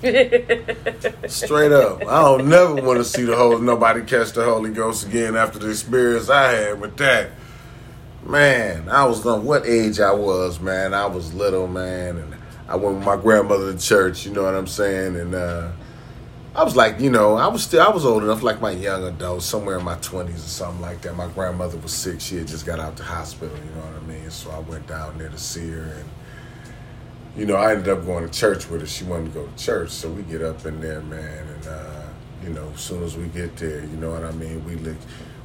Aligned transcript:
Straight 0.00 1.72
up. 1.72 2.06
I 2.06 2.22
don't 2.22 2.48
never 2.48 2.74
want 2.76 2.98
to 2.98 3.04
see 3.04 3.22
the 3.24 3.36
whole 3.36 3.58
nobody 3.58 4.02
catch 4.02 4.32
the 4.32 4.44
Holy 4.44 4.70
Ghost 4.70 5.06
again 5.06 5.36
after 5.36 5.58
the 5.58 5.68
experience 5.70 6.30
I 6.30 6.52
had 6.52 6.80
with 6.80 6.96
that. 6.96 7.30
Man, 8.24 8.88
I 8.88 9.04
was 9.04 9.20
going 9.20 9.44
what 9.44 9.66
age 9.66 10.00
I 10.00 10.12
was, 10.12 10.60
man. 10.60 10.94
I 10.94 11.06
was 11.06 11.34
little, 11.34 11.66
man, 11.66 12.16
and 12.16 12.36
I 12.68 12.76
went 12.76 12.96
with 12.96 13.04
my 13.04 13.16
grandmother 13.16 13.72
to 13.72 13.78
church, 13.78 14.24
you 14.24 14.32
know 14.32 14.44
what 14.44 14.54
I'm 14.54 14.66
saying? 14.66 15.16
And 15.16 15.34
uh 15.34 15.72
I 16.54 16.64
was 16.64 16.74
like, 16.74 16.98
you 16.98 17.10
know, 17.10 17.36
I 17.36 17.46
was 17.46 17.62
still, 17.62 17.80
I 17.80 17.90
was 17.90 18.04
old 18.04 18.24
enough, 18.24 18.42
like 18.42 18.60
my 18.60 18.72
young 18.72 19.04
adult, 19.04 19.42
somewhere 19.42 19.78
in 19.78 19.84
my 19.84 19.94
twenties 19.96 20.44
or 20.44 20.48
something 20.48 20.80
like 20.80 21.00
that. 21.02 21.14
My 21.14 21.28
grandmother 21.28 21.78
was 21.78 21.92
sick; 21.92 22.20
she 22.20 22.38
had 22.38 22.48
just 22.48 22.66
got 22.66 22.80
out 22.80 22.96
the 22.96 23.04
hospital. 23.04 23.56
You 23.56 23.70
know 23.76 23.86
what 23.86 24.02
I 24.02 24.06
mean? 24.06 24.30
So 24.30 24.50
I 24.50 24.58
went 24.58 24.86
down 24.88 25.16
there 25.18 25.28
to 25.28 25.38
see 25.38 25.70
her, 25.70 25.82
and 25.82 26.10
you 27.36 27.46
know, 27.46 27.56
I 27.56 27.72
ended 27.72 27.88
up 27.88 28.04
going 28.04 28.28
to 28.28 28.32
church 28.32 28.68
with 28.68 28.80
her. 28.80 28.86
She 28.86 29.04
wanted 29.04 29.32
to 29.32 29.40
go 29.40 29.46
to 29.46 29.56
church, 29.64 29.90
so 29.90 30.10
we 30.10 30.22
get 30.22 30.42
up 30.42 30.64
in 30.66 30.80
there, 30.80 31.00
man, 31.02 31.46
and 31.46 31.66
uh, 31.66 32.02
you 32.42 32.50
know, 32.50 32.70
as 32.74 32.80
soon 32.80 33.02
as 33.02 33.16
we 33.16 33.26
get 33.28 33.56
there, 33.56 33.80
you 33.80 33.96
know 33.96 34.10
what 34.10 34.24
I 34.24 34.32
mean? 34.32 34.64
We 34.64 34.74
look, 34.76 34.96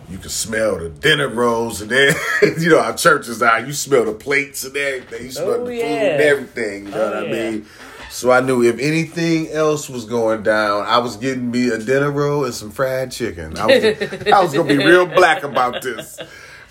you 0.10 0.18
can 0.18 0.30
smell 0.30 0.78
the 0.80 0.90
dinner 0.90 1.28
rolls, 1.28 1.82
and 1.82 1.92
then 1.92 2.16
you 2.60 2.70
know 2.70 2.80
our 2.80 2.96
churches 2.96 3.42
are. 3.42 3.60
You 3.60 3.74
smell 3.74 4.06
the 4.06 4.14
plates 4.14 4.64
and 4.64 4.76
everything. 4.76 5.24
You 5.26 5.32
smell 5.32 5.50
Oh, 5.62 5.66
the 5.66 5.76
yeah. 5.76 5.82
food 5.84 5.92
and 6.12 6.22
everything. 6.22 6.86
You 6.86 6.92
know 6.92 7.04
Oh, 7.14 7.24
what 7.24 7.28
I 7.28 7.32
mean? 7.32 7.66
So 8.12 8.32
I 8.32 8.40
knew 8.40 8.64
if 8.64 8.80
anything 8.80 9.50
else 9.50 9.90
was 9.90 10.06
going 10.06 10.44
down, 10.44 10.86
I 10.86 11.00
was 11.00 11.18
getting 11.18 11.52
me 11.52 11.70
a 11.70 11.78
dinner 11.78 12.12
roll 12.12 12.46
and 12.46 12.54
some 12.54 12.72
fried 12.72 13.12
chicken. 13.12 13.58
I 13.58 13.66
was, 13.66 14.28
I 14.28 14.42
was 14.42 14.54
gonna 14.54 14.70
be 14.70 14.78
real 14.78 15.06
black 15.20 15.44
about 15.44 15.82
this. 15.82 16.18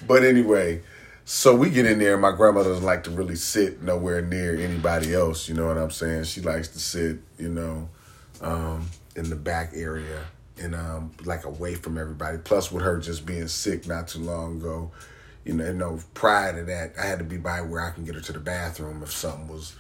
But 0.07 0.25
anyway, 0.25 0.81
so 1.25 1.55
we 1.55 1.71
get 1.71 1.87
in 1.87 1.99
there. 1.99 2.15
and 2.15 2.23
My 2.23 2.33
grandmother 2.33 2.71
doesn't 2.71 2.85
like 2.85 3.05
to 3.05 3.11
really 3.11 3.37
sit 3.37 3.83
nowhere 3.83 4.23
near 4.23 4.57
anybody 4.57 5.15
else. 5.15 5.49
You 5.49 5.55
know 5.55 5.67
what 5.67 5.79
I'm 5.79 5.91
saying? 5.91 6.25
She 6.25 6.41
likes 6.41 6.69
to 6.69 6.79
sit, 6.79 7.19
you 7.39 7.49
know, 7.49 7.89
um, 8.41 8.89
in 9.17 9.31
the 9.31 9.37
back 9.37 9.73
area 9.75 10.25
and 10.61 10.75
um, 10.75 11.13
like 11.25 11.45
away 11.45 11.75
from 11.75 11.99
everybody. 11.99 12.39
Plus, 12.39 12.71
with 12.71 12.83
her 12.83 12.99
just 12.99 13.27
being 13.27 13.49
sick 13.49 13.87
not 13.87 14.09
too 14.09 14.21
long 14.21 14.59
ago, 14.59 14.91
you 15.45 15.55
know, 15.55 15.67
you 15.67 15.75
know, 15.75 16.01
prior 16.15 16.55
to 16.59 16.65
that, 16.65 16.95
I 16.99 17.07
had 17.07 17.19
to 17.19 17.25
be 17.25 17.37
by 17.37 17.61
where 17.61 17.81
I 17.81 17.91
can 17.91 18.05
get 18.05 18.15
her 18.15 18.21
to 18.21 18.33
the 18.33 18.41
bathroom 18.41 19.03
if 19.03 19.13
something 19.13 19.49
was 19.49 19.75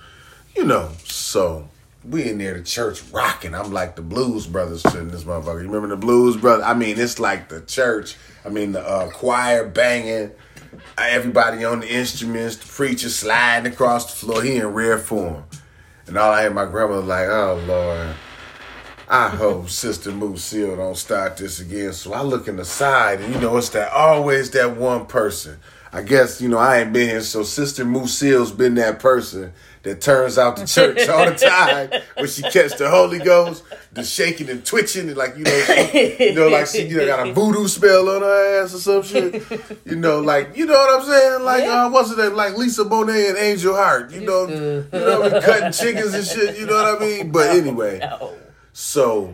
you 0.57 0.65
know, 0.65 0.91
so 1.05 1.69
we 2.05 2.29
in 2.29 2.39
there 2.39 2.55
to 2.55 2.63
church 2.63 3.03
rocking. 3.13 3.55
I'm 3.55 3.73
like 3.73 3.97
the 3.97 4.03
Blues 4.03 4.47
Brothers 4.47 4.83
to 4.85 5.01
this 5.05 5.25
motherfucker. 5.25 5.63
You 5.63 5.71
remember 5.71 5.89
the 5.89 5.97
Blues 5.97 6.37
Brothers? 6.37 6.65
I 6.65 6.75
mean, 6.75 6.99
it's 6.99 7.19
like 7.19 7.49
the 7.49 7.61
church. 7.63 8.17
I 8.45 8.51
mean, 8.51 8.73
the 8.73 8.87
uh, 8.87 9.11
choir 9.11 9.67
banging, 9.67 10.31
Uh, 10.99 11.07
everybody 11.09 11.65
on 11.65 11.81
the 11.81 11.93
instruments, 11.93 12.57
the 12.57 12.67
preacher 12.67 13.09
sliding 13.09 13.73
across 13.73 14.07
the 14.07 14.27
floor. 14.27 14.43
He 14.43 14.57
in 14.57 14.67
rare 14.69 14.99
form. 14.99 15.45
And 16.07 16.19
all 16.19 16.33
I 16.33 16.43
had 16.43 16.55
my 16.55 16.67
grandmother 16.67 17.03
like, 17.03 17.29
oh 17.29 17.63
Lord, 17.67 18.15
I 19.09 19.29
hope 19.29 19.69
Sister 19.71 20.11
Lucille 20.11 20.77
don't 20.77 20.97
start 20.97 21.37
this 21.37 21.61
again. 21.61 21.93
So 21.93 22.13
I 22.13 22.23
look 22.23 22.49
in 22.49 22.57
the 22.57 22.65
side, 22.65 23.21
and 23.21 23.35
you 23.35 23.41
know, 23.41 23.57
it's 23.57 23.71
that 23.71 23.93
always 23.93 24.51
that 24.51 24.77
one 24.77 25.07
person. 25.07 25.59
I 25.95 26.03
guess 26.03 26.41
you 26.41 26.49
know 26.49 26.59
I 26.59 26.79
ain't 26.79 26.93
been 26.93 27.09
here, 27.09 27.21
so 27.21 27.45
Sister 27.45 27.85
Lucille's 27.85 28.51
been 28.51 28.75
that 28.75 28.99
person 28.99 29.53
that 29.85 30.01
turns 30.01 30.39
out 30.39 30.57
to 30.57 30.67
church 30.67 31.09
all 31.09 31.25
the 31.25 31.37
time 31.37 32.03
when 32.17 32.27
she 32.27 32.43
catch 32.43 32.77
the 32.77 32.91
Holy 32.91 33.21
Ghost, 33.21 33.63
the 33.93 34.03
shaking 34.03 34.51
and 34.51 34.67
twitching, 34.67 35.07
and 35.07 35.17
like 35.17 35.37
you 35.37 35.45
know, 35.45 35.65
she, 35.93 36.31
you 36.31 36.35
know, 36.35 36.49
like 36.49 36.67
she 36.67 36.89
you 36.89 36.97
know, 36.97 37.07
got 37.07 37.29
a 37.29 37.33
voodoo 37.33 37.69
spell 37.69 38.09
on 38.09 38.23
her 38.23 38.65
ass 38.65 38.75
or 38.75 38.79
some 38.79 39.03
shit. 39.05 39.45
You 39.85 39.95
know, 39.95 40.19
like 40.19 40.57
you 40.57 40.67
know 40.67 40.75
what 40.75 41.01
I'm 41.01 41.07
saying? 41.07 41.43
Like 41.45 41.63
uh, 41.63 41.89
what's 41.91 42.11
her 42.11 42.17
name? 42.17 42.35
Like 42.35 42.57
Lisa 42.57 42.85
Bonet 42.85 43.29
and 43.29 43.39
Angel 43.39 43.77
Heart. 43.77 44.11
You 44.11 44.23
know, 44.23 44.49
you 44.49 44.87
know, 44.91 45.41
cutting 45.43 45.71
chickens 45.71 46.13
and 46.13 46.27
shit. 46.27 46.59
You 46.59 46.67
know 46.67 46.75
what 46.75 47.01
I 47.01 47.07
mean? 47.07 47.31
But 47.31 47.51
anyway. 47.51 48.01
No. 48.01 48.35
So, 48.73 49.33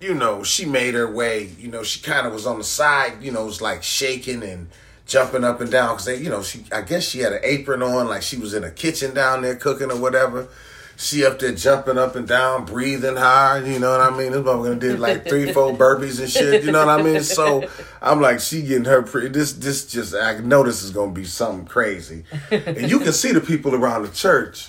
you 0.00 0.14
know, 0.14 0.44
she 0.44 0.64
made 0.64 0.94
her 0.94 1.12
way. 1.12 1.50
You 1.58 1.68
know, 1.68 1.82
she 1.82 2.00
kind 2.00 2.26
of 2.26 2.32
was 2.32 2.46
on 2.46 2.56
the 2.56 2.64
side. 2.64 3.22
You 3.22 3.32
know, 3.32 3.44
was 3.44 3.60
like 3.60 3.82
shaking 3.82 4.42
and 4.42 4.68
jumping 5.10 5.44
up 5.44 5.60
and 5.60 5.70
down 5.70 5.94
because 5.94 6.06
they, 6.06 6.16
you 6.16 6.30
know, 6.30 6.42
she. 6.42 6.64
I 6.72 6.80
guess 6.82 7.04
she 7.04 7.18
had 7.18 7.32
an 7.32 7.40
apron 7.42 7.82
on, 7.82 8.08
like 8.08 8.22
she 8.22 8.36
was 8.36 8.54
in 8.54 8.64
a 8.64 8.70
kitchen 8.70 9.12
down 9.12 9.42
there 9.42 9.56
cooking 9.56 9.90
or 9.90 10.00
whatever. 10.00 10.48
She 10.96 11.24
up 11.24 11.38
there 11.38 11.52
jumping 11.52 11.96
up 11.98 12.14
and 12.14 12.28
down, 12.28 12.66
breathing 12.66 13.16
hard. 13.16 13.66
You 13.66 13.78
know 13.78 13.90
what 13.90 14.00
I 14.00 14.16
mean? 14.16 14.32
This 14.32 14.42
motherfucker 14.42 14.78
did 14.78 15.00
like 15.00 15.24
three, 15.28 15.52
four 15.52 15.72
burpees 15.72 16.20
and 16.20 16.30
shit. 16.30 16.62
You 16.62 16.72
know 16.72 16.86
what 16.86 17.00
I 17.00 17.02
mean? 17.02 17.22
So 17.22 17.68
I'm 18.00 18.20
like, 18.20 18.40
she 18.40 18.62
getting 18.62 18.84
her. 18.84 19.02
Pre- 19.02 19.28
this, 19.28 19.54
this 19.54 19.90
just. 19.90 20.14
I 20.14 20.38
know 20.38 20.62
this 20.62 20.82
is 20.82 20.90
gonna 20.90 21.12
be 21.12 21.24
something 21.24 21.66
crazy, 21.66 22.24
and 22.50 22.88
you 22.90 23.00
can 23.00 23.12
see 23.12 23.32
the 23.32 23.40
people 23.40 23.74
around 23.74 24.02
the 24.02 24.10
church 24.10 24.68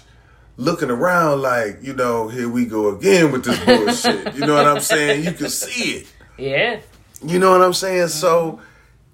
looking 0.57 0.89
around 0.89 1.41
like, 1.41 1.79
you 1.81 1.93
know, 1.93 2.27
here 2.27 2.49
we 2.49 2.65
go 2.65 2.95
again 2.95 3.31
with 3.31 3.43
this 3.45 3.57
bullshit. 3.65 4.35
you 4.35 4.41
know 4.41 4.53
what 4.53 4.67
I'm 4.67 4.81
saying? 4.81 5.23
You 5.23 5.31
can 5.31 5.49
see 5.49 5.97
it. 5.97 6.13
Yeah. 6.37 6.81
You 7.23 7.39
know 7.39 7.51
what 7.51 7.61
I'm 7.61 7.73
saying? 7.73 8.09
So, 8.09 8.59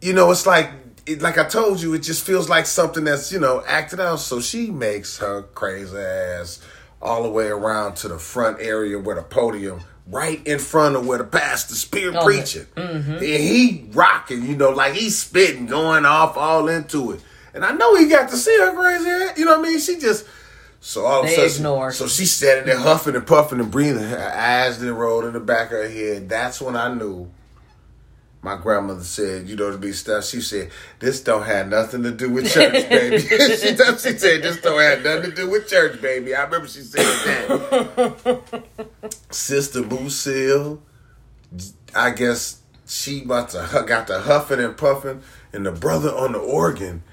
you 0.01 0.13
know, 0.13 0.31
it's 0.31 0.45
like, 0.45 0.71
it, 1.07 1.21
like 1.21 1.37
I 1.37 1.45
told 1.45 1.81
you, 1.81 1.93
it 1.93 1.99
just 1.99 2.25
feels 2.25 2.49
like 2.49 2.65
something 2.65 3.03
that's, 3.03 3.31
you 3.31 3.39
know, 3.39 3.63
acted 3.65 3.99
out. 3.99 4.19
So 4.19 4.39
she 4.39 4.69
makes 4.69 5.17
her 5.19 5.43
crazy 5.43 5.97
ass 5.97 6.59
all 7.01 7.23
the 7.23 7.29
way 7.29 7.47
around 7.47 7.95
to 7.97 8.07
the 8.07 8.19
front 8.19 8.59
area 8.59 8.99
where 8.99 9.15
the 9.15 9.23
podium, 9.23 9.81
right 10.07 10.45
in 10.45 10.59
front 10.59 10.95
of 10.95 11.05
where 11.05 11.17
the 11.17 11.23
pastor's 11.23 11.79
spear 11.79 12.13
Oh, 12.15 12.23
preaching. 12.23 12.65
Mm-hmm. 12.75 13.11
And 13.13 13.21
he 13.21 13.85
rocking, 13.91 14.43
you 14.45 14.55
know, 14.55 14.71
like 14.71 14.93
he's 14.93 15.17
spitting, 15.17 15.65
going 15.65 16.05
off 16.05 16.37
all 16.37 16.67
into 16.67 17.11
it. 17.11 17.21
And 17.53 17.63
I 17.63 17.71
know 17.71 17.95
he 17.95 18.07
got 18.07 18.29
to 18.29 18.37
see 18.37 18.55
her 18.59 18.73
crazy 18.75 19.09
ass. 19.09 19.37
You 19.37 19.45
know 19.45 19.59
what 19.59 19.67
I 19.67 19.71
mean? 19.71 19.79
She 19.79 19.97
just, 19.97 20.25
so 20.79 21.05
all 21.05 21.23
of 21.23 21.29
a 21.29 21.29
sudden, 21.29 21.55
ignore. 21.55 21.91
so 21.91 22.07
she's 22.07 22.31
standing 22.31 22.65
there 22.65 22.77
huffing 22.77 23.15
and 23.15 23.25
puffing 23.25 23.59
and 23.59 23.71
breathing. 23.71 24.03
Her 24.03 24.33
eyes 24.35 24.79
then 24.79 24.93
rolled 24.93 25.25
in 25.25 25.33
the 25.33 25.39
back 25.39 25.71
of 25.71 25.77
her 25.77 25.89
head. 25.89 26.29
That's 26.29 26.61
when 26.61 26.75
I 26.75 26.93
knew. 26.93 27.29
My 28.41 28.55
grandmother 28.55 29.03
said, 29.03 29.49
you 29.49 29.55
know, 29.55 29.71
to 29.71 29.77
be 29.77 29.91
stuff. 29.91 30.25
She 30.25 30.41
said, 30.41 30.69
"This 30.99 31.21
don't 31.21 31.43
have 31.43 31.69
nothing 31.69 32.03
to 32.03 32.11
do 32.11 32.29
with 32.29 32.51
church, 32.51 32.87
baby." 32.89 33.19
she, 33.19 33.37
she 33.37 34.17
said, 34.17 34.43
"This 34.43 34.61
don't 34.61 34.79
have 34.79 35.03
nothing 35.03 35.31
to 35.31 35.35
do 35.35 35.49
with 35.49 35.67
church, 35.67 36.01
baby." 36.01 36.35
I 36.35 36.43
remember 36.43 36.67
she 36.67 36.81
said 36.81 37.03
that. 37.03 38.71
Sister 39.31 39.81
Lucille, 39.81 40.81
I 41.95 42.11
guess 42.11 42.61
she 42.85 43.23
must 43.23 43.55
have 43.55 43.87
got 43.87 44.07
the 44.07 44.21
huffing 44.21 44.59
and 44.59 44.77
puffing, 44.77 45.23
and 45.51 45.65
the 45.65 45.71
brother 45.71 46.09
on 46.09 46.33
the 46.33 46.39
organ. 46.39 47.03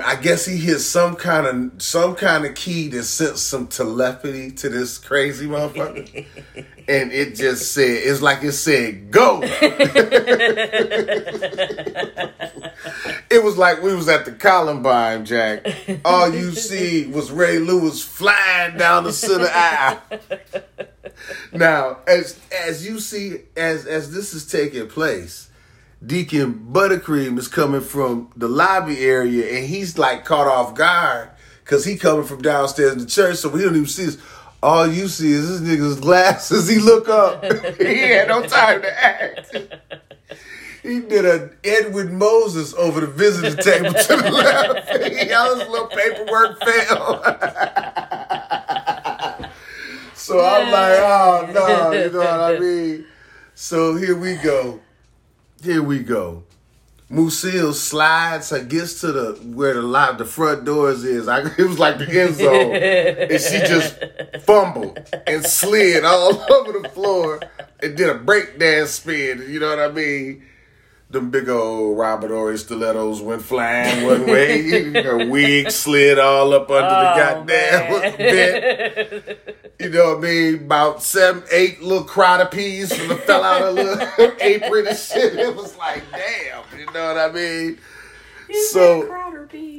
I 0.00 0.14
guess 0.14 0.46
he 0.46 0.58
hit 0.58 0.78
some 0.78 1.16
kind 1.16 1.46
of 1.46 1.82
some 1.82 2.14
kind 2.14 2.44
of 2.44 2.54
key 2.54 2.86
that 2.88 3.02
sent 3.02 3.36
some 3.36 3.66
telepathy 3.66 4.52
to 4.52 4.68
this 4.68 4.96
crazy 4.96 5.46
motherfucker, 5.46 6.24
and 6.88 7.12
it 7.12 7.34
just 7.34 7.72
said 7.72 7.88
it's 7.88 8.22
like 8.22 8.44
it 8.44 8.52
said 8.52 9.10
go. 9.10 9.40
it 13.28 13.42
was 13.42 13.58
like 13.58 13.82
we 13.82 13.92
was 13.92 14.08
at 14.08 14.24
the 14.24 14.30
Columbine, 14.30 15.24
Jack. 15.24 15.66
All 16.04 16.32
you 16.32 16.52
see 16.52 17.06
was 17.06 17.32
Ray 17.32 17.58
Lewis 17.58 18.04
flying 18.04 18.78
down 18.78 19.02
the 19.02 19.12
center 19.12 19.50
aisle. 19.52 20.00
Now, 21.52 21.98
as 22.06 22.38
as 22.66 22.86
you 22.86 23.00
see, 23.00 23.40
as 23.56 23.84
as 23.86 24.12
this 24.12 24.32
is 24.32 24.46
taking 24.46 24.86
place, 24.86 25.50
Deacon 26.04 26.68
Buttercream 26.72 27.38
is 27.38 27.46
coming 27.46 27.80
from 27.80 28.32
the 28.34 28.48
lobby 28.48 28.98
area, 29.04 29.56
and 29.56 29.66
he's 29.66 29.98
like 29.98 30.24
caught 30.24 30.48
off 30.48 30.74
guard 30.74 31.30
because 31.64 31.84
he 31.84 31.96
coming 31.96 32.24
from 32.24 32.42
downstairs 32.42 32.92
in 32.92 32.98
the 32.98 33.06
church, 33.06 33.36
so 33.36 33.48
we 33.48 33.62
don't 33.62 33.76
even 33.76 33.86
see 33.86 34.06
this. 34.06 34.18
All 34.62 34.86
you 34.86 35.08
see 35.08 35.32
is 35.32 35.60
this 35.60 35.68
nigga's 35.68 36.00
glasses. 36.00 36.68
He 36.68 36.78
look 36.78 37.08
up. 37.08 37.44
he 37.78 37.98
had 38.00 38.28
no 38.28 38.42
time 38.42 38.82
to 38.82 39.04
act. 39.04 39.56
He 40.82 40.98
did 40.98 41.24
a 41.24 41.50
Edwin 41.62 42.18
Moses 42.18 42.74
over 42.74 43.02
the 43.02 43.06
visitor 43.06 43.54
table 43.54 43.92
to 43.92 44.16
the 44.16 44.30
left. 44.32 45.30
All 45.32 45.54
his 45.54 45.68
little 45.68 45.86
paperwork 45.86 46.58
fell. 46.58 47.22
so 50.16 50.44
I'm 50.44 50.72
like, 50.72 50.98
oh 50.98 51.50
no, 51.54 51.92
you 51.92 52.10
know 52.10 52.18
what 52.18 52.40
I 52.40 52.58
mean? 52.58 53.06
So 53.54 53.94
here 53.94 54.16
we 54.16 54.34
go. 54.34 54.80
Here 55.62 55.80
we 55.80 56.00
go. 56.00 56.42
Musil 57.08 57.72
slides, 57.72 58.50
gets 58.68 59.00
to 59.02 59.12
the 59.12 59.32
where 59.54 59.74
the 59.74 59.82
lot 59.82 60.18
the 60.18 60.24
front 60.24 60.64
doors 60.64 61.04
is. 61.04 61.28
I, 61.28 61.40
it 61.58 61.58
was 61.58 61.78
like 61.78 61.98
the 61.98 62.20
end 62.20 62.34
zone, 62.34 62.74
and 62.74 63.40
she 63.40 63.58
just 63.58 63.96
fumbled 64.44 64.98
and 65.24 65.44
slid 65.44 66.04
all 66.04 66.30
over 66.52 66.80
the 66.80 66.88
floor 66.88 67.40
and 67.80 67.96
did 67.96 68.08
a 68.08 68.18
breakdance 68.18 68.88
spin. 68.88 69.44
You 69.48 69.60
know 69.60 69.68
what 69.68 69.78
I 69.78 69.92
mean? 69.92 70.42
Them 71.12 71.28
big 71.30 71.48
old 71.50 71.98
Robert 71.98 72.30
Ory 72.30 72.56
stilettos 72.56 73.20
went 73.20 73.42
flying 73.42 74.06
one 74.06 74.24
way. 74.26 75.02
Her 75.02 75.28
wig 75.28 75.70
slid 75.70 76.18
all 76.18 76.54
up 76.54 76.70
under 76.70 76.88
the 76.88 77.12
Oh, 77.12 77.16
goddamn 77.16 77.46
man. 77.46 78.16
bed. 78.16 79.38
You 79.78 79.90
know 79.90 80.14
what 80.14 80.18
I 80.18 80.20
mean? 80.20 80.54
About 80.64 81.02
seven, 81.02 81.42
eight 81.52 81.82
little 81.82 82.04
crowder 82.04 82.46
peas 82.46 82.96
from 82.96 83.08
the 83.08 83.16
fell 83.16 83.44
out 83.44 83.60
of 83.60 83.74
little 83.74 84.32
apron 84.40 84.86
and 84.86 84.96
shit. 84.96 85.36
It 85.38 85.54
was 85.54 85.76
like, 85.76 86.02
damn, 86.12 86.62
you 86.78 86.86
know 86.92 87.08
what 87.08 87.18
I 87.18 87.30
mean? 87.30 87.78
So 88.70 89.10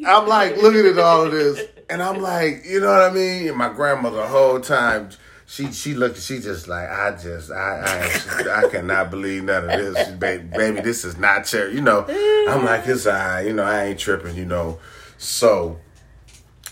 I'm 0.06 0.28
like 0.28 0.58
looking 0.58 0.86
at 0.86 1.00
all 1.00 1.26
of 1.26 1.32
this, 1.32 1.68
and 1.90 2.02
I'm 2.04 2.22
like, 2.22 2.64
you 2.66 2.80
know 2.80 2.88
what 2.88 3.02
I 3.02 3.12
mean? 3.12 3.48
And 3.48 3.58
my 3.58 3.70
grandmother 3.70 4.18
the 4.18 4.28
whole 4.28 4.60
time, 4.60 5.10
She 5.54 5.72
she 5.72 5.94
looked. 5.94 6.20
She 6.20 6.40
just 6.40 6.68
like 6.68 6.90
I 6.90 7.16
just 7.16 7.52
I 7.52 8.10
I 8.42 8.64
I 8.64 8.70
cannot 8.70 9.12
believe 9.12 9.44
none 9.44 9.70
of 9.70 9.80
this, 9.80 10.10
baby. 10.14 10.48
Baby, 10.48 10.82
this 10.82 11.06
is 11.06 11.16
not 11.20 11.46
church. 11.46 11.76
You 11.76 11.82
know, 11.82 12.08
I'm 12.50 12.66
like 12.66 12.88
it's 12.88 13.06
I. 13.06 13.42
You 13.42 13.54
know, 13.54 13.64
I 13.64 13.84
ain't 13.84 14.00
tripping. 14.00 14.36
You 14.36 14.46
know, 14.46 14.80
so 15.20 15.78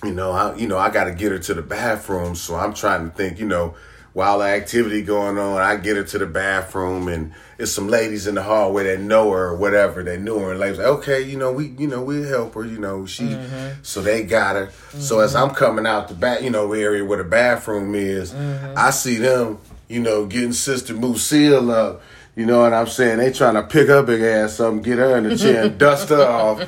you 0.03 0.15
know 0.15 0.31
I 0.31 0.55
you 0.55 0.67
know 0.67 0.79
I 0.79 0.89
got 0.89 1.03
to 1.03 1.11
get 1.11 1.31
her 1.31 1.37
to 1.37 1.53
the 1.53 1.61
bathroom. 1.61 2.33
So 2.33 2.55
I'm 2.55 2.73
trying 2.73 3.07
to 3.07 3.15
think. 3.15 3.37
You 3.37 3.45
know, 3.45 3.75
while 4.13 4.39
the 4.39 4.45
activity 4.45 5.01
going 5.01 5.37
on, 5.37 5.61
I 5.61 5.77
get 5.77 5.95
her 5.95 6.03
to 6.03 6.17
the 6.17 6.25
bathroom 6.25 7.07
and 7.07 7.33
it's 7.57 7.71
some 7.71 7.87
ladies 7.87 8.27
in 8.27 8.35
the 8.35 8.43
hallway 8.43 8.83
that 8.85 8.99
know 8.99 9.31
her 9.31 9.49
or 9.49 9.55
whatever. 9.55 10.03
They 10.03 10.17
knew 10.17 10.39
her 10.39 10.51
and 10.51 10.59
ladies 10.59 10.79
like, 10.79 10.87
okay, 10.87 11.21
you 11.21 11.37
know, 11.37 11.51
we 11.51 11.67
you 11.77 11.87
know, 11.87 12.01
we'll 12.01 12.27
help 12.27 12.55
her, 12.55 12.65
you 12.65 12.77
know, 12.77 13.05
she 13.05 13.23
mm-hmm. 13.23 13.79
so 13.83 14.01
they 14.01 14.23
got 14.23 14.55
her. 14.55 14.65
Mm-hmm. 14.67 14.99
So 14.99 15.19
as 15.19 15.35
I'm 15.35 15.51
coming 15.51 15.85
out 15.85 16.09
the 16.09 16.15
back, 16.15 16.41
you 16.41 16.49
know, 16.49 16.73
area 16.73 17.05
where 17.05 17.19
the 17.19 17.23
bathroom 17.23 17.95
is, 17.95 18.33
mm-hmm. 18.33 18.73
I 18.75 18.89
see 18.89 19.17
them, 19.17 19.59
you 19.87 20.01
know, 20.01 20.25
getting 20.25 20.53
Sister 20.53 20.93
Lucille 20.93 21.71
up 21.71 22.01
you 22.41 22.47
know 22.47 22.61
what 22.61 22.73
I'm 22.73 22.87
saying? 22.87 23.19
They 23.19 23.31
trying 23.31 23.53
to 23.53 23.61
pick 23.61 23.87
her 23.87 24.01
big 24.01 24.23
ass 24.23 24.59
up 24.59 24.81
get 24.81 24.97
her 24.97 25.15
in 25.15 25.25
the 25.25 25.37
chair 25.37 25.65
and 25.65 25.77
dust 25.77 26.09
her 26.09 26.25
off. 26.25 26.67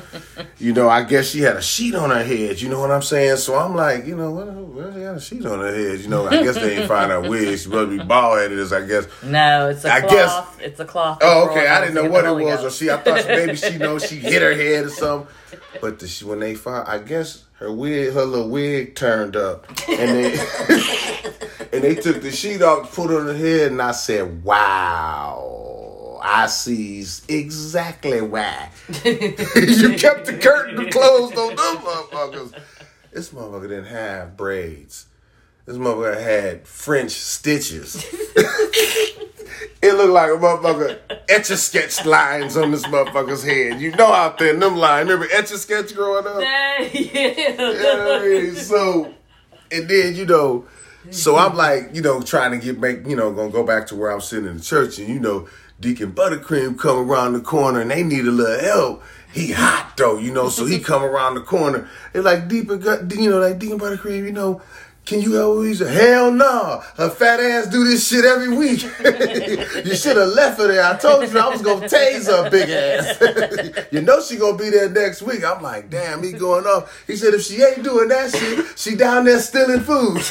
You 0.60 0.72
know, 0.72 0.88
I 0.88 1.02
guess 1.02 1.30
she 1.30 1.40
had 1.40 1.56
a 1.56 1.62
sheet 1.62 1.96
on 1.96 2.10
her 2.10 2.22
head. 2.22 2.60
You 2.60 2.68
know 2.68 2.78
what 2.78 2.92
I'm 2.92 3.02
saying? 3.02 3.38
So 3.38 3.56
I'm 3.56 3.74
like, 3.74 4.06
you 4.06 4.14
know, 4.14 4.30
what? 4.30 4.54
Well, 4.54 4.94
she 4.94 5.00
got 5.00 5.16
a 5.16 5.20
sheet 5.20 5.44
on 5.44 5.58
her 5.58 5.74
head. 5.74 5.98
You 5.98 6.06
know, 6.06 6.28
I 6.28 6.44
guess 6.44 6.54
they 6.54 6.78
ain't 6.78 6.86
find 6.86 7.10
her 7.10 7.28
wig. 7.28 7.58
She 7.58 7.68
must 7.68 7.90
be 7.90 7.98
bald 7.98 8.38
headed, 8.38 8.56
as 8.60 8.72
I 8.72 8.86
guess. 8.86 9.08
No, 9.24 9.70
it's 9.70 9.84
a 9.84 9.92
I 9.92 10.00
cloth. 10.02 10.58
Guess, 10.58 10.66
it's 10.68 10.78
a 10.78 10.84
cloth. 10.84 11.18
Oh, 11.22 11.50
okay. 11.50 11.66
I 11.66 11.80
didn't 11.80 11.96
know 11.96 12.08
what 12.08 12.24
it 12.24 12.30
was. 12.30 12.62
Or 12.64 12.70
she, 12.70 12.88
I 12.88 12.98
thought 12.98 13.26
maybe 13.26 13.56
she 13.56 13.76
knows 13.78 14.06
she 14.06 14.20
hit 14.20 14.42
her 14.42 14.54
head 14.54 14.84
or 14.84 14.90
something. 14.90 15.34
But 15.80 15.98
the, 15.98 16.24
when 16.24 16.38
they 16.38 16.54
found, 16.54 16.88
I 16.88 16.98
guess 16.98 17.42
her 17.54 17.72
wig, 17.72 18.14
her 18.14 18.24
little 18.24 18.48
wig 18.48 18.94
turned 18.94 19.34
up, 19.34 19.68
and 19.88 20.08
they 20.08 20.38
and 21.72 21.82
they 21.82 21.96
took 21.96 22.22
the 22.22 22.30
sheet 22.30 22.62
off, 22.62 22.94
put 22.94 23.10
it 23.10 23.16
on 23.16 23.26
her 23.26 23.34
head, 23.34 23.72
and 23.72 23.82
I 23.82 23.90
said, 23.90 24.44
"Wow." 24.44 25.63
I 26.26 26.46
sees 26.46 27.22
exactly 27.28 28.22
why. 28.22 28.70
you 29.04 29.94
kept 29.98 30.24
the 30.24 30.38
curtain 30.40 30.90
closed 30.90 31.36
on 31.36 31.48
them 31.48 31.76
motherfuckers. 31.84 32.58
This 33.12 33.28
motherfucker 33.28 33.68
didn't 33.68 33.84
have 33.84 34.34
braids. 34.34 35.04
This 35.66 35.76
motherfucker 35.76 36.22
had 36.22 36.66
French 36.66 37.10
stitches. 37.10 37.96
it 39.82 39.94
looked 39.96 40.12
like 40.12 40.30
a 40.30 40.36
motherfucker 40.36 40.98
etch 41.28 41.50
a 41.50 41.58
sketch 41.58 42.06
lines 42.06 42.56
on 42.56 42.70
this 42.70 42.84
motherfucker's 42.84 43.44
head. 43.44 43.78
You 43.78 43.92
know 43.92 44.06
out 44.06 44.38
there 44.38 44.56
them 44.56 44.76
lines. 44.76 45.10
Remember 45.10 45.30
etch 45.30 45.50
a 45.50 45.58
sketch 45.58 45.94
growing 45.94 46.26
up? 46.26 46.40
Yeah. 46.40 46.88
yeah 46.90 48.54
So, 48.54 49.12
and 49.70 49.88
then, 49.90 50.16
you 50.16 50.24
know, 50.24 50.66
so 51.10 51.36
I'm 51.36 51.54
like, 51.54 51.90
you 51.94 52.00
know, 52.00 52.22
trying 52.22 52.52
to 52.52 52.64
get 52.64 52.80
back, 52.80 53.06
you 53.06 53.14
know, 53.14 53.30
gonna 53.32 53.50
go 53.50 53.62
back 53.62 53.86
to 53.88 53.96
where 53.96 54.10
I'm 54.10 54.20
sitting 54.20 54.48
in 54.48 54.56
the 54.56 54.62
church, 54.62 54.98
and 54.98 55.08
you 55.08 55.20
know, 55.20 55.48
Deacon 55.80 56.12
Buttercream 56.12 56.78
come 56.78 57.10
around 57.10 57.32
the 57.32 57.40
corner 57.40 57.80
and 57.80 57.90
they 57.90 58.02
need 58.02 58.26
a 58.26 58.30
little 58.30 58.60
help. 58.60 59.02
He 59.32 59.52
hot 59.52 59.94
though, 59.96 60.18
you 60.18 60.32
know, 60.32 60.48
so 60.48 60.64
he 60.64 60.78
come 60.80 61.02
around 61.02 61.34
the 61.34 61.40
corner. 61.40 61.88
They're 62.12 62.22
like 62.22 62.48
Deacon, 62.48 62.80
you 63.10 63.30
know, 63.30 63.38
like 63.38 63.58
Deacon 63.58 63.78
Buttercream, 63.78 64.24
you 64.24 64.32
know, 64.32 64.62
can 65.04 65.20
you 65.20 65.38
always? 65.38 65.80
Hell 65.80 66.30
no. 66.30 66.82
Her 66.96 67.10
fat 67.10 67.38
ass 67.38 67.66
do 67.66 67.84
this 67.84 68.08
shit 68.08 68.24
every 68.24 68.48
week. 68.48 68.82
you 69.84 69.94
should 69.96 70.16
have 70.16 70.28
left 70.28 70.58
her 70.58 70.68
there. 70.68 70.82
I 70.82 70.96
told 70.96 71.30
you 71.30 71.38
I 71.38 71.48
was 71.50 71.60
gonna 71.60 71.86
tase 71.86 72.26
her 72.26 72.48
big 72.48 72.70
ass. 72.70 73.86
you 73.92 74.00
know 74.00 74.22
she 74.22 74.36
gonna 74.36 74.56
be 74.56 74.70
there 74.70 74.88
next 74.88 75.20
week. 75.20 75.44
I'm 75.44 75.62
like, 75.62 75.90
damn, 75.90 76.22
he 76.22 76.32
going 76.32 76.64
off. 76.64 77.04
He 77.06 77.16
said 77.16 77.34
if 77.34 77.42
she 77.42 77.62
ain't 77.62 77.82
doing 77.82 78.08
that 78.08 78.30
shit, 78.30 78.78
she 78.78 78.96
down 78.96 79.26
there 79.26 79.40
stealing 79.40 79.80
food. 79.80 80.22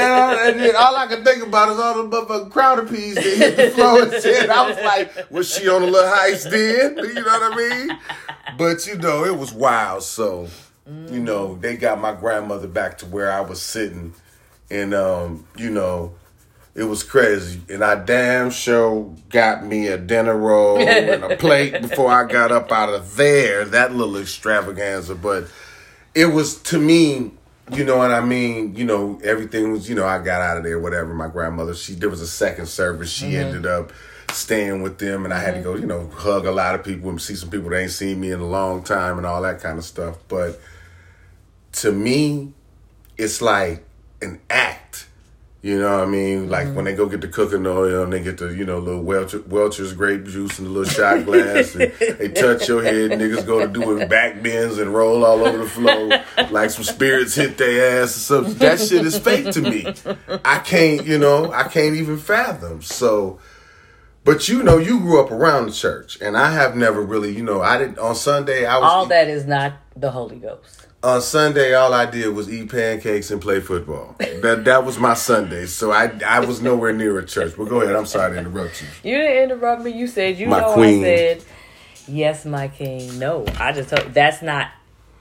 And, 0.00 0.50
and 0.50 0.60
then 0.60 0.76
all 0.76 0.96
I 0.96 1.06
can 1.06 1.24
think 1.24 1.42
about 1.42 1.70
is 1.70 1.78
all 1.78 2.02
the 2.02 2.16
motherfucking 2.16 2.50
crowder 2.50 2.86
peas 2.86 3.14
that 3.16 3.24
hit 3.24 3.56
the 3.56 3.70
floor 3.70 4.02
and 4.02 4.12
shit. 4.22 4.48
I 4.50 4.68
was 4.68 4.76
like, 4.84 5.30
was 5.30 5.52
she 5.52 5.68
on 5.68 5.82
a 5.82 5.86
little 5.86 6.10
heist 6.10 6.50
then? 6.50 6.96
You 6.96 7.14
know 7.14 7.22
what 7.22 7.52
I 7.52 7.56
mean? 7.56 7.98
But 8.58 8.86
you 8.86 8.96
know, 8.96 9.24
it 9.24 9.36
was 9.36 9.52
wild. 9.52 10.02
So 10.02 10.48
Mm. 10.90 11.12
You 11.12 11.20
know, 11.20 11.56
they 11.56 11.76
got 11.76 12.00
my 12.00 12.12
grandmother 12.12 12.66
back 12.66 12.98
to 12.98 13.06
where 13.06 13.30
I 13.30 13.40
was 13.40 13.62
sitting, 13.62 14.14
and 14.70 14.94
um, 14.94 15.46
you 15.56 15.70
know, 15.70 16.14
it 16.74 16.84
was 16.84 17.02
crazy. 17.02 17.60
And 17.68 17.84
I 17.84 17.94
damn 17.96 18.50
sure 18.50 19.14
got 19.28 19.64
me 19.64 19.86
a 19.88 19.98
dinner 19.98 20.36
roll 20.36 20.78
and 20.78 21.24
a 21.24 21.36
plate 21.36 21.80
before 21.82 22.10
I 22.10 22.26
got 22.26 22.50
up 22.50 22.72
out 22.72 22.88
of 22.88 23.16
there. 23.16 23.64
That 23.64 23.94
little 23.94 24.16
extravaganza, 24.16 25.14
but 25.14 25.48
it 26.14 26.26
was 26.26 26.60
to 26.64 26.78
me. 26.78 27.32
You 27.72 27.84
know 27.84 27.96
what 27.96 28.10
I 28.10 28.20
mean? 28.20 28.74
You 28.74 28.84
know, 28.84 29.20
everything 29.22 29.72
was, 29.72 29.88
you 29.88 29.94
know, 29.94 30.06
I 30.06 30.18
got 30.18 30.42
out 30.42 30.56
of 30.56 30.64
there, 30.64 30.78
whatever. 30.78 31.14
My 31.14 31.28
grandmother, 31.28 31.74
she, 31.74 31.94
there 31.94 32.10
was 32.10 32.20
a 32.20 32.26
second 32.26 32.66
service. 32.66 33.10
She 33.10 33.26
mm-hmm. 33.26 33.46
ended 33.46 33.66
up 33.66 33.92
staying 34.32 34.82
with 34.82 34.98
them 34.98 35.24
and 35.24 35.34
I 35.34 35.40
had 35.40 35.54
to 35.54 35.60
go, 35.60 35.74
you 35.74 35.86
know, 35.86 36.08
hug 36.08 36.46
a 36.46 36.52
lot 36.52 36.74
of 36.74 36.84
people 36.84 37.10
and 37.10 37.20
see 37.20 37.34
some 37.34 37.50
people 37.50 37.70
that 37.70 37.80
ain't 37.80 37.90
seen 37.90 38.20
me 38.20 38.32
in 38.32 38.40
a 38.40 38.46
long 38.46 38.82
time 38.82 39.18
and 39.18 39.26
all 39.26 39.42
that 39.42 39.60
kind 39.60 39.78
of 39.78 39.84
stuff. 39.84 40.18
But 40.28 40.60
to 41.72 41.92
me, 41.92 42.52
it's 43.16 43.42
like 43.42 43.84
an 44.22 44.40
act. 44.48 44.79
You 45.62 45.78
know 45.78 45.98
what 45.98 46.08
I 46.08 46.10
mean? 46.10 46.48
Like 46.48 46.68
mm-hmm. 46.68 46.76
when 46.76 46.84
they 46.86 46.94
go 46.94 47.06
get 47.06 47.20
the 47.20 47.28
cooking 47.28 47.66
oil 47.66 48.04
and 48.04 48.12
they 48.12 48.22
get 48.22 48.38
the, 48.38 48.48
you 48.48 48.64
know, 48.64 48.78
little 48.78 49.02
Welcher, 49.02 49.42
Welch's 49.42 49.92
grape 49.92 50.24
juice 50.24 50.58
and 50.58 50.66
the 50.66 50.70
little 50.70 50.90
shot 50.90 51.26
glass 51.26 51.74
and 51.74 51.92
they 52.18 52.28
touch 52.28 52.66
your 52.66 52.82
head, 52.82 53.10
niggas 53.10 53.44
go 53.44 53.60
to 53.60 53.68
do 53.68 53.82
doing 53.82 54.08
back 54.08 54.42
bends 54.42 54.78
and 54.78 54.94
roll 54.94 55.22
all 55.22 55.46
over 55.46 55.58
the 55.58 55.66
floor 55.66 56.48
like 56.50 56.70
some 56.70 56.84
spirits 56.84 57.34
hit 57.34 57.58
their 57.58 58.02
ass 58.02 58.16
or 58.16 58.20
something. 58.20 58.54
That 58.54 58.80
shit 58.80 59.04
is 59.04 59.18
fake 59.18 59.52
to 59.52 59.60
me. 59.60 59.86
I 60.46 60.60
can't, 60.60 61.06
you 61.06 61.18
know, 61.18 61.52
I 61.52 61.64
can't 61.64 61.94
even 61.94 62.16
fathom. 62.16 62.80
So, 62.80 63.38
but 64.24 64.48
you 64.48 64.62
know, 64.62 64.78
you 64.78 64.98
grew 65.00 65.22
up 65.22 65.30
around 65.30 65.66
the 65.66 65.72
church 65.72 66.18
and 66.22 66.38
I 66.38 66.52
have 66.52 66.74
never 66.74 67.02
really, 67.02 67.36
you 67.36 67.42
know, 67.42 67.60
I 67.60 67.76
didn't, 67.76 67.98
on 67.98 68.14
Sunday, 68.14 68.64
I 68.64 68.76
was. 68.78 68.90
All 68.90 69.06
that 69.06 69.28
is 69.28 69.44
not 69.44 69.74
the 69.94 70.10
Holy 70.10 70.38
Ghost 70.38 70.86
on 71.02 71.22
Sunday, 71.22 71.74
all 71.74 71.94
I 71.94 72.06
did 72.06 72.28
was 72.34 72.52
eat 72.52 72.70
pancakes 72.70 73.30
and 73.30 73.40
play 73.40 73.60
football. 73.60 74.16
That 74.18 74.64
that 74.64 74.84
was 74.84 74.98
my 74.98 75.14
Sunday. 75.14 75.66
So 75.66 75.92
I 75.92 76.12
I 76.26 76.40
was 76.40 76.60
nowhere 76.60 76.92
near 76.92 77.18
a 77.18 77.24
church. 77.24 77.54
But 77.56 77.64
go 77.64 77.80
ahead. 77.80 77.96
I'm 77.96 78.06
sorry 78.06 78.32
to 78.32 78.38
interrupt 78.38 78.82
you. 78.82 79.10
You 79.10 79.18
didn't 79.18 79.50
interrupt 79.50 79.82
me. 79.82 79.92
You 79.92 80.06
said 80.06 80.38
you 80.38 80.48
my 80.48 80.60
know 80.60 80.74
queen. 80.74 81.00
I 81.00 81.06
said 81.06 81.44
yes, 82.06 82.44
my 82.44 82.68
king. 82.68 83.18
No, 83.18 83.46
I 83.58 83.72
just 83.72 83.88
told 83.90 84.12
that's 84.12 84.42
not 84.42 84.70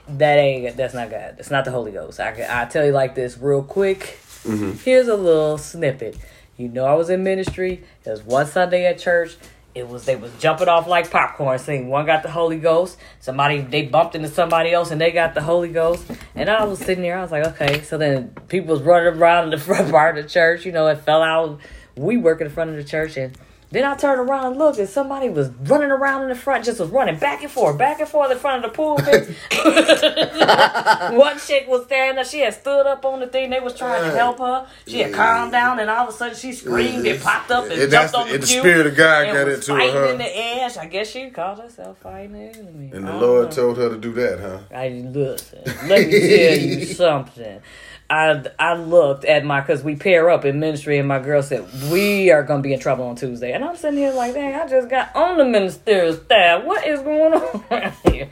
that 0.07 0.37
ain't 0.37 0.75
that's 0.75 0.93
not 0.93 1.09
God. 1.09 1.35
That's 1.37 1.51
not 1.51 1.65
the 1.65 1.71
Holy 1.71 1.91
Ghost. 1.91 2.19
I 2.19 2.45
I 2.49 2.65
tell 2.65 2.85
you 2.85 2.91
like 2.91 3.15
this 3.15 3.37
real 3.37 3.63
quick. 3.63 4.19
Mm-hmm. 4.43 4.71
Here's 4.83 5.07
a 5.07 5.15
little 5.15 5.57
snippet. 5.57 6.17
You 6.57 6.67
know 6.67 6.85
I 6.85 6.95
was 6.95 7.09
in 7.09 7.23
ministry. 7.23 7.83
It 8.05 8.09
was 8.09 8.21
one 8.21 8.45
Sunday 8.47 8.85
at 8.85 8.99
church 8.99 9.37
it 9.79 9.87
was 9.87 10.05
they 10.05 10.15
was 10.15 10.31
jumping 10.39 10.67
off 10.67 10.87
like 10.87 11.09
popcorn. 11.09 11.57
Saying 11.57 11.87
one 11.87 12.05
got 12.05 12.21
the 12.23 12.29
holy 12.29 12.59
ghost. 12.59 12.99
Somebody 13.19 13.61
they 13.61 13.83
bumped 13.83 14.15
into 14.15 14.27
somebody 14.27 14.71
else 14.71 14.91
and 14.91 14.99
they 15.01 15.11
got 15.11 15.33
the 15.33 15.41
holy 15.41 15.69
ghost. 15.69 16.05
And 16.35 16.49
i 16.49 16.63
was 16.65 16.79
sitting 16.79 17.01
there 17.01 17.17
i 17.17 17.21
was 17.21 17.31
like 17.31 17.45
okay. 17.47 17.81
So 17.81 17.97
then 17.97 18.29
people 18.47 18.75
was 18.75 18.83
running 18.83 19.19
around 19.19 19.45
in 19.45 19.49
the 19.51 19.57
front 19.65 19.89
part 19.89 20.17
of 20.17 20.23
the 20.23 20.29
church. 20.29 20.65
You 20.65 20.71
know 20.71 20.87
it 20.87 20.99
fell 20.99 21.23
out. 21.23 21.59
We 21.95 22.17
work 22.17 22.41
in 22.41 22.47
the 22.47 22.53
front 22.53 22.69
of 22.69 22.75
the 22.75 22.83
church 22.83 23.17
and 23.17 23.35
then 23.71 23.85
I 23.85 23.95
turned 23.95 24.19
around 24.19 24.47
and 24.47 24.57
looked, 24.57 24.79
and 24.79 24.89
somebody 24.89 25.29
was 25.29 25.49
running 25.49 25.91
around 25.91 26.23
in 26.23 26.29
the 26.29 26.35
front, 26.35 26.65
just 26.65 26.79
was 26.79 26.89
running 26.89 27.17
back 27.17 27.43
and 27.43 27.51
forth, 27.51 27.77
back 27.77 27.99
and 27.99 28.09
forth 28.09 28.31
in 28.31 28.37
front 28.39 28.65
of 28.65 28.71
the 28.71 28.75
pulpit. 28.75 29.29
One 31.15 31.37
chick 31.37 31.67
was 31.67 31.85
standing 31.85 32.15
there; 32.15 32.25
she 32.25 32.39
had 32.39 32.55
stood 32.55 32.87
up 32.87 33.05
on 33.05 33.19
the 33.19 33.27
thing. 33.27 33.51
They 33.51 33.59
was 33.59 33.75
trying 33.75 34.09
to 34.09 34.17
help 34.17 34.39
her. 34.39 34.67
She 34.87 34.99
had 34.99 35.13
calmed 35.13 35.51
down, 35.51 35.79
and 35.79 35.89
all 35.89 36.07
of 36.07 36.09
a 36.09 36.17
sudden 36.17 36.35
she 36.35 36.53
screamed 36.53 37.05
and 37.05 37.21
popped 37.21 37.51
up 37.51 37.65
and, 37.65 37.73
and 37.73 37.91
jumped 37.91 38.15
on 38.15 38.29
the, 38.29 38.39
the 38.39 38.47
spirit 38.47 38.87
of 38.87 38.95
God 38.95 39.27
got 39.33 39.47
into 39.47 39.73
her. 39.73 39.79
Huh? 39.79 40.11
in 40.13 40.17
the 40.17 40.37
air. 40.37 40.69
I 40.79 40.85
guess 40.85 41.09
she 41.09 41.29
called 41.29 41.59
herself 41.59 41.97
fighting 41.99 42.33
the 42.33 42.59
enemy. 42.59 42.91
And 42.93 43.07
the 43.07 43.13
Lord 43.13 43.49
know. 43.49 43.51
told 43.51 43.77
her 43.77 43.89
to 43.89 43.97
do 43.97 44.13
that, 44.13 44.39
huh? 44.39 44.59
I 44.75 44.89
listen. 44.89 45.61
Let 45.87 46.07
me 46.07 46.19
tell 46.19 46.59
you 46.59 46.85
something. 46.93 47.61
I 48.09 48.43
I 48.57 48.75
looked 48.75 49.25
at 49.25 49.45
my 49.45 49.61
because 49.61 49.83
we 49.83 49.95
pair 49.95 50.29
up 50.29 50.45
in 50.45 50.59
ministry, 50.59 50.97
and 50.97 51.07
my 51.07 51.19
girl 51.19 51.43
said 51.43 51.67
we 51.91 52.31
are 52.31 52.43
gonna 52.43 52.63
be 52.63 52.73
in 52.73 52.79
trouble 52.79 53.05
on 53.05 53.15
Tuesday, 53.15 53.53
and 53.53 53.63
I'm 53.63 53.75
sitting 53.75 53.99
here 53.99 54.11
like, 54.11 54.33
dang, 54.33 54.55
I 54.55 54.67
just 54.67 54.89
got 54.89 55.15
on 55.15 55.37
the 55.37 55.45
ministerial 55.45 56.13
staff. 56.13 56.63
What 56.63 56.87
is 56.87 57.01
going 57.01 57.33
on 57.33 57.63
around 57.71 57.93
here? 58.05 58.29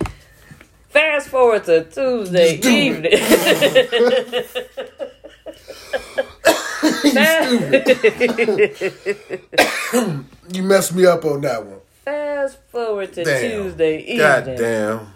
Fast 0.89 1.29
forward 1.29 1.65
to 1.65 1.83
Tuesday 1.83 2.57
evening. 2.57 3.11
you 10.51 10.63
messed 10.63 10.95
me 10.95 11.05
up 11.05 11.25
on 11.25 11.41
that 11.41 11.65
one. 11.65 11.79
Fast 12.03 12.57
forward 12.69 13.13
to 13.13 13.23
damn. 13.23 13.63
Tuesday 13.63 13.99
evening. 13.99 14.17
God 14.17 14.45
damn. 14.45 15.13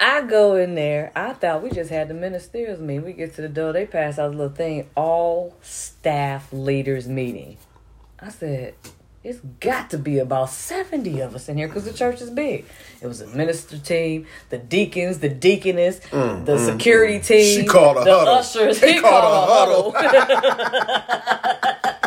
I 0.00 0.22
go 0.22 0.56
in 0.56 0.74
there. 0.74 1.12
I 1.14 1.34
thought 1.34 1.62
we 1.62 1.70
just 1.70 1.90
had 1.90 2.08
the 2.08 2.14
ministerials 2.14 2.80
meeting. 2.80 3.04
We 3.04 3.12
get 3.12 3.34
to 3.34 3.42
the 3.42 3.50
door. 3.50 3.74
They 3.74 3.84
pass 3.84 4.18
out 4.18 4.28
a 4.28 4.36
little 4.36 4.48
thing. 4.48 4.88
All 4.96 5.54
staff 5.60 6.50
leaders 6.52 7.06
meeting. 7.06 7.58
I 8.18 8.30
said, 8.30 8.74
it's 9.22 9.40
got 9.60 9.90
to 9.90 9.98
be 9.98 10.18
about 10.18 10.48
70 10.48 11.20
of 11.20 11.34
us 11.34 11.50
in 11.50 11.58
here 11.58 11.68
because 11.68 11.84
the 11.84 11.92
church 11.92 12.22
is 12.22 12.30
big. 12.30 12.64
It 13.02 13.06
was 13.06 13.18
the 13.18 13.26
minister 13.26 13.76
team, 13.76 14.26
the 14.48 14.56
deacons, 14.56 15.18
the 15.18 15.28
deaconess, 15.28 16.00
mm, 16.10 16.46
the 16.46 16.56
mm, 16.56 16.66
security 16.66 17.18
mm. 17.18 17.26
team, 17.26 17.60
she 17.60 17.66
called 17.66 17.98
a 17.98 18.04
the 18.04 18.14
huddle. 18.14 18.34
ushers. 18.36 18.80
They 18.80 18.94
he 18.94 19.00
called, 19.00 19.92
called 19.92 19.92
a 19.94 20.00
huddle. 20.00 21.94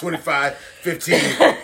25, 0.00 0.56
15 0.56 1.14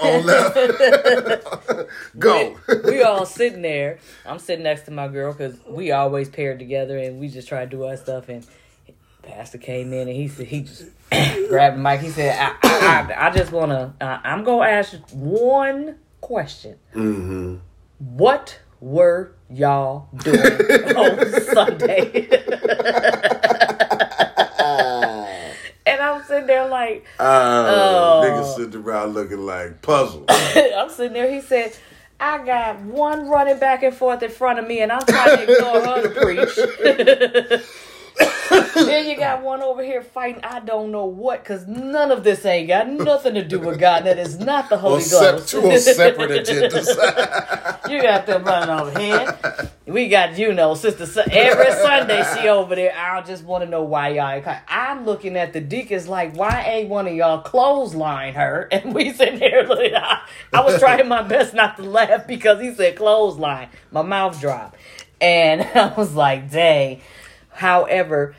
on 0.03 0.27
left. 0.27 1.89
Go. 2.19 2.59
We, 2.69 2.91
we, 2.91 3.03
all 3.03 3.25
sitting 3.25 3.63
there. 3.63 3.99
I'm 4.27 4.39
sitting 4.39 4.65
next 4.65 4.83
to 4.83 4.91
my 4.91 5.09
girl 5.09 5.33
because 5.33 5.57
we 5.67 5.93
always 5.93 6.29
paired 6.29 6.59
together 6.59 6.99
and 6.99 7.19
we 7.19 7.29
just 7.29 7.49
try 7.49 7.65
to 7.65 7.71
do 7.71 7.85
our 7.85 7.97
stuff. 7.97 8.29
And 8.29 8.47
Pastor 9.23 9.57
came 9.57 9.95
in 9.95 10.09
and 10.09 10.17
he 10.17 10.29
said, 10.29 10.47
he 10.47 10.61
just 10.61 10.85
grabbed 11.49 11.79
the 11.79 11.81
mic. 11.81 12.01
He 12.01 12.11
said, 12.11 12.37
I, 12.39 12.57
I, 12.63 13.29
I 13.29 13.31
just 13.31 13.53
want 13.53 13.73
to, 13.73 13.95
uh, 14.05 14.21
I'm 14.23 14.45
going 14.45 14.69
to 14.69 14.75
ask 14.75 14.95
one 15.13 15.97
question. 16.21 16.77
Mm-hmm. 16.95 17.57
What 17.99 18.61
were 18.81 19.33
y'all 19.49 20.09
doing 20.23 20.39
on 20.97 21.41
Sunday? 21.41 22.29
and 25.87 26.03
I'm 26.03 26.23
sitting 26.47 26.63
there 26.63 26.69
like, 26.69 27.05
uh, 27.19 27.65
oh. 27.69 28.23
niggas 28.25 28.57
sitting 28.57 28.83
around 28.83 29.15
looking 29.15 29.45
like 29.45 29.83
puzzled. 29.83 30.27
I'm 30.31 30.91
sitting 30.91 31.13
there. 31.13 31.31
He 31.31 31.41
said, 31.41 31.77
I 32.19 32.45
got 32.45 32.81
one 32.81 33.29
running 33.29 33.59
back 33.59 33.83
and 33.83 33.95
forth 33.95 34.23
in 34.23 34.31
front 34.31 34.59
of 34.59 34.67
me, 34.67 34.81
and 34.81 34.93
I'm 34.93 35.05
trying 35.07 35.47
to 35.47 35.53
ignore 35.53 35.81
her 35.81 36.03
to 36.03 36.21
preach. 36.21 37.61
then 39.47 39.55
you 39.55 39.63
got 39.63 39.63
one 39.63 39.63
over 39.63 39.83
here 39.83 40.03
fighting 40.03 40.43
I 40.45 40.61
don't 40.61 40.91
know 40.91 41.07
what 41.07 41.43
because 41.43 41.67
none 41.67 42.11
of 42.11 42.25
this 42.25 42.45
ain't 42.45 42.69
got 42.69 42.89
nothing 42.89 43.35
to 43.35 43.45
do 43.45 43.61
with 43.61 43.79
God. 43.79 44.05
That 44.05 44.19
is 44.19 44.39
not 44.39 44.69
the 44.69 44.77
Holy 44.77 45.05
Ghost. 45.11 45.49
two 45.49 45.79
separate 45.79 46.31
agendas. 46.47 47.89
you 47.91 48.03
got 48.03 48.27
them 48.27 48.45
running 48.45 48.71
over 48.71 48.99
here. 48.99 49.71
We 49.87 50.09
got 50.09 50.39
you 50.39 50.53
know 50.53 50.75
sister 50.75 51.23
every 51.31 51.73
Sunday 51.73 52.25
she 52.35 52.49
over 52.49 52.75
there. 52.75 52.93
I 52.97 53.23
just 53.23 53.45
want 53.45 53.65
to 53.65 53.71
know 53.71 53.83
why 53.83 54.09
y'all. 54.09 54.43
I'm 54.69 55.05
looking 55.05 55.37
at 55.37 55.53
the 55.53 55.61
deacons 55.61 56.09
like 56.09 56.35
why 56.37 56.63
ain't 56.63 56.89
one 56.89 57.07
of 57.07 57.15
y'all 57.15 57.41
clothesline 57.43 58.35
her? 58.35 58.69
And 58.77 58.95
we 58.95 59.13
sitting 59.13 59.39
there. 59.39 59.67
Like, 59.67 59.93
I, 59.95 60.21
I 60.53 60.61
was 60.61 60.79
trying 60.79 61.09
my 61.09 61.23
best 61.23 61.55
not 61.55 61.77
to 61.79 61.83
laugh 61.83 62.27
because 62.27 62.61
he 62.61 62.75
said 62.75 62.97
clothesline. 62.97 63.69
My 63.91 64.03
mouth 64.03 64.39
dropped, 64.41 64.77
and 65.21 65.63
I 65.63 65.95
was 65.95 66.15
like, 66.15 66.51
dang. 66.51 67.01
However, 67.51 68.35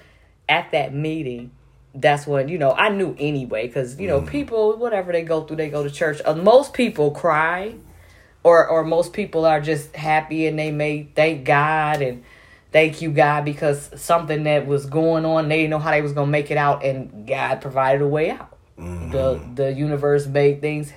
at 0.50 0.72
that 0.72 0.94
meeting, 0.94 1.52
that's 1.94 2.28
when 2.28 2.48
you 2.48 2.58
know 2.58 2.72
I 2.72 2.90
knew 2.90 3.16
anyway 3.18 3.68
because 3.68 4.00
you 4.00 4.08
know 4.08 4.22
mm. 4.22 4.30
people 4.30 4.78
whatever 4.78 5.12
they 5.12 5.24
go 5.24 5.44
through 5.44 5.58
they 5.58 5.70
go 5.70 5.84
to 5.84 5.90
church. 5.90 6.22
Uh, 6.24 6.36
most 6.36 6.74
people 6.74 7.12
cry, 7.12 7.76
or 8.44 8.68
or 8.68 8.84
most 8.84 9.14
people 9.14 9.46
are 9.46 9.62
just 9.62 9.96
happy 9.96 10.48
and 10.48 10.58
they 10.58 10.72
may 10.72 11.08
thank 11.16 11.46
God 11.46 12.02
and 12.02 12.24
thank 12.72 13.02
you 13.02 13.12
God 13.12 13.46
because 13.46 13.90
something 14.00 14.44
that 14.44 14.68
was 14.68 14.86
going 14.86 15.26
on 15.26 15.50
they 15.50 15.58
didn't 15.58 15.72
know 15.72 15.80
how 15.80 15.92
they 15.92 16.02
was 16.02 16.14
gonna 16.14 16.32
make 16.32 16.52
it 16.52 16.58
out 16.58 16.84
and 16.84 17.28
God 17.28 17.62
provided 17.62 18.02
a 18.02 18.08
way 18.08 18.32
out. 18.32 18.56
Mm. 18.78 19.12
The 19.12 19.64
the 19.64 19.74
universe 19.74 20.28
made 20.28 20.62
things 20.62 20.92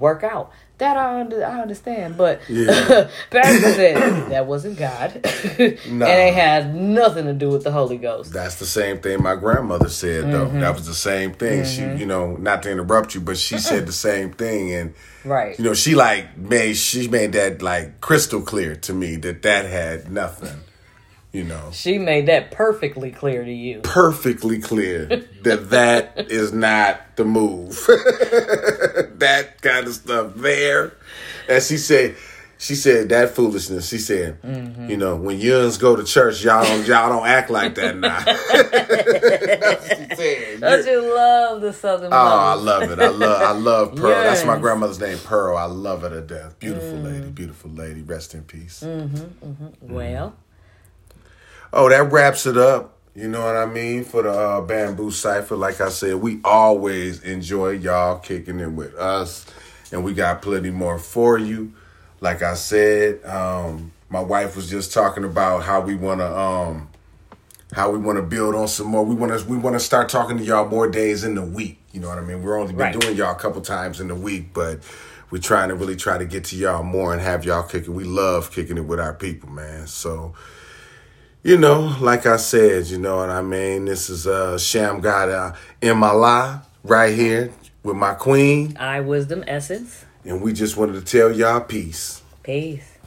work 0.00 0.24
out. 0.24 0.50
That 0.78 0.96
I, 0.96 1.20
under, 1.20 1.44
I 1.44 1.60
understand, 1.60 2.16
but 2.16 2.40
yeah. 2.48 3.10
Pastor 3.30 3.72
said 3.74 4.30
that 4.30 4.46
wasn't 4.46 4.78
God, 4.78 5.20
nah. 5.22 6.06
and 6.06 6.28
it 6.28 6.32
had 6.34 6.74
nothing 6.74 7.26
to 7.26 7.34
do 7.34 7.50
with 7.50 7.64
the 7.64 7.70
Holy 7.70 7.98
Ghost. 7.98 8.32
That's 8.32 8.58
the 8.58 8.64
same 8.64 8.98
thing 8.98 9.22
my 9.22 9.36
grandmother 9.36 9.90
said, 9.90 10.24
mm-hmm. 10.24 10.32
though. 10.32 10.48
That 10.60 10.74
was 10.74 10.86
the 10.86 10.94
same 10.94 11.32
thing. 11.32 11.64
Mm-hmm. 11.64 11.96
She, 11.96 12.00
you 12.00 12.06
know, 12.06 12.34
not 12.36 12.62
to 12.62 12.70
interrupt 12.70 13.14
you, 13.14 13.20
but 13.20 13.36
she 13.36 13.58
said 13.58 13.86
the 13.86 13.92
same 13.92 14.32
thing, 14.32 14.72
and 14.72 14.94
right, 15.22 15.58
you 15.58 15.64
know, 15.66 15.74
she 15.74 15.94
like 15.94 16.38
made 16.38 16.78
she 16.78 17.08
made 17.08 17.32
that 17.32 17.60
like 17.60 18.00
crystal 18.00 18.40
clear 18.40 18.74
to 18.76 18.94
me 18.94 19.16
that 19.16 19.42
that 19.42 19.66
had 19.66 20.10
nothing 20.10 20.62
you 21.32 21.44
know. 21.44 21.70
She 21.72 21.98
made 21.98 22.26
that 22.26 22.50
perfectly 22.50 23.10
clear 23.10 23.44
to 23.44 23.52
you. 23.52 23.80
Perfectly 23.80 24.60
clear 24.60 25.06
that 25.42 25.70
that 25.70 26.14
is 26.30 26.52
not 26.52 27.16
the 27.16 27.24
move. 27.24 27.88
That 29.20 29.60
kind 29.60 29.86
of 29.86 29.92
stuff 29.92 30.32
there. 30.36 30.94
And 31.46 31.62
she 31.62 31.76
said 31.76 32.16
she 32.56 32.74
said 32.74 33.10
that 33.10 33.34
foolishness. 33.34 33.86
She 33.86 33.98
said 33.98 34.40
mm-hmm. 34.40 34.88
you 34.88 34.96
know 34.96 35.16
when 35.16 35.38
youngs 35.38 35.76
go 35.76 35.94
to 35.94 36.04
church 36.04 36.42
y'all 36.42 36.64
don't 36.64 36.86
y'all 36.86 37.10
don't 37.10 37.26
act 37.26 37.50
like 37.50 37.74
that 37.74 37.96
now. 37.96 38.18
That's 38.24 39.88
what 39.88 39.98
she 39.98 40.14
said. 40.14 40.60
don't 40.60 40.86
you 40.86 41.14
love 41.14 41.60
the 41.60 41.72
southern 41.74 42.14
oh 42.14 42.16
i 42.16 42.54
love 42.54 42.90
it. 42.90 42.98
I 42.98 43.08
love 43.08 43.42
i 43.42 43.52
love 43.52 43.94
pearl. 43.94 44.08
Yes. 44.08 44.38
that's 44.38 44.46
my 44.46 44.58
grandmother's 44.58 45.00
name 45.00 45.18
pearl. 45.18 45.58
I 45.58 45.64
love 45.64 46.00
her 46.00 46.08
to 46.08 46.22
death. 46.22 46.58
Beautiful 46.58 46.92
mm. 46.92 47.04
lady 47.04 47.30
beautiful 47.30 47.70
lady. 47.72 48.00
Rest 48.00 48.34
in 48.34 48.44
peace. 48.44 48.82
Mm-hmm, 48.82 49.46
mm-hmm. 49.46 49.92
well 49.94 50.34
Oh, 51.72 51.88
that 51.88 52.10
wraps 52.10 52.46
it 52.46 52.56
up. 52.56 52.96
You 53.14 53.28
know 53.28 53.44
what 53.44 53.56
I 53.56 53.66
mean? 53.66 54.04
For 54.04 54.22
the 54.22 54.32
uh, 54.32 54.60
Bamboo 54.60 55.10
Cypher, 55.10 55.56
like 55.56 55.80
I 55.80 55.88
said, 55.88 56.16
we 56.16 56.40
always 56.44 57.22
enjoy 57.22 57.70
y'all 57.70 58.18
kicking 58.18 58.60
it 58.60 58.70
with 58.70 58.94
us. 58.94 59.46
And 59.92 60.04
we 60.04 60.14
got 60.14 60.42
plenty 60.42 60.70
more 60.70 60.98
for 60.98 61.38
you. 61.38 61.72
Like 62.20 62.42
I 62.42 62.54
said, 62.54 63.24
um, 63.24 63.92
my 64.08 64.20
wife 64.20 64.56
was 64.56 64.70
just 64.70 64.92
talking 64.92 65.24
about 65.24 65.62
how 65.62 65.80
we 65.80 65.94
want 65.96 66.20
to 66.20 66.38
um, 66.38 66.88
how 67.72 67.90
we 67.90 67.98
want 67.98 68.16
to 68.16 68.22
build 68.22 68.54
on 68.54 68.68
some 68.68 68.88
more. 68.88 69.04
We 69.04 69.14
want 69.14 69.38
to 69.38 69.48
we 69.48 69.56
want 69.56 69.74
to 69.74 69.80
start 69.80 70.08
talking 70.08 70.38
to 70.38 70.44
y'all 70.44 70.68
more 70.68 70.88
days 70.88 71.24
in 71.24 71.34
the 71.34 71.42
week. 71.42 71.78
You 71.92 72.00
know 72.00 72.08
what 72.08 72.18
I 72.18 72.22
mean? 72.22 72.42
We're 72.42 72.58
only 72.58 72.72
been 72.72 72.78
right. 72.78 73.00
doing 73.00 73.16
y'all 73.16 73.32
a 73.32 73.38
couple 73.38 73.60
times 73.60 74.00
in 74.00 74.08
the 74.08 74.14
week, 74.14 74.52
but 74.52 74.80
we're 75.30 75.38
trying 75.38 75.68
to 75.70 75.74
really 75.74 75.96
try 75.96 76.18
to 76.18 76.24
get 76.24 76.44
to 76.44 76.56
y'all 76.56 76.82
more 76.82 77.12
and 77.12 77.20
have 77.20 77.44
y'all 77.44 77.62
kicking. 77.62 77.94
We 77.94 78.04
love 78.04 78.52
kicking 78.52 78.76
it 78.76 78.84
with 78.84 79.00
our 79.00 79.14
people, 79.14 79.48
man. 79.50 79.86
So 79.86 80.34
you 81.42 81.56
know, 81.56 81.96
like 82.00 82.26
I 82.26 82.36
said, 82.36 82.86
you 82.86 82.98
know 82.98 83.16
what 83.16 83.30
I 83.30 83.42
mean? 83.42 83.86
This 83.86 84.10
is 84.10 84.26
uh 84.26 84.58
Sham 84.58 85.00
God 85.00 85.28
uh, 85.28 85.52
in 85.80 85.96
my 85.96 86.12
life 86.12 86.60
right 86.84 87.14
here 87.14 87.52
with 87.82 87.96
my 87.96 88.14
queen. 88.14 88.76
I 88.78 89.00
Wisdom 89.00 89.44
Essence. 89.46 90.04
And 90.24 90.42
we 90.42 90.52
just 90.52 90.76
wanted 90.76 90.94
to 90.94 91.02
tell 91.02 91.32
y'all 91.32 91.60
peace. 91.60 92.22
Peace. 92.42 92.98